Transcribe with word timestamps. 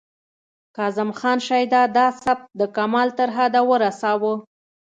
کاظم 0.75 1.09
خان 1.19 1.37
شیدا 1.47 1.81
دا 1.97 2.05
سبک 2.23 2.47
د 2.59 2.61
کمال 2.75 3.07
تر 3.17 3.29
حده 3.35 3.61
ورساوه 3.69 4.33